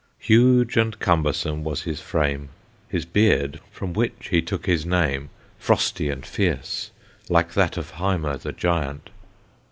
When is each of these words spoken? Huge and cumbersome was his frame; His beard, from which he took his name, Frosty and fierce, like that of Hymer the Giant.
Huge 0.17 0.77
and 0.77 0.97
cumbersome 0.97 1.63
was 1.63 1.83
his 1.83 2.01
frame; 2.01 2.49
His 2.89 3.05
beard, 3.05 3.59
from 3.71 3.93
which 3.93 4.29
he 4.31 4.41
took 4.41 4.65
his 4.65 4.83
name, 4.83 5.29
Frosty 5.59 6.09
and 6.09 6.25
fierce, 6.25 6.89
like 7.29 7.53
that 7.53 7.77
of 7.77 7.91
Hymer 7.91 8.37
the 8.37 8.51
Giant. 8.51 9.11